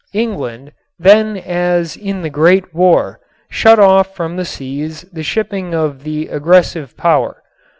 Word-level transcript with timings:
England, 0.15 0.71
then 0.97 1.37
as 1.37 1.95
in 1.95 2.23
the 2.23 2.29
Great 2.31 2.73
War, 2.73 3.19
shut 3.51 3.77
off 3.77 4.15
from 4.15 4.35
the 4.35 4.45
seas 4.45 5.03
the 5.13 5.21
shipping 5.21 5.75
of 5.75 6.01
the 6.03 6.27
aggressive 6.29 6.97
power. 6.97 7.43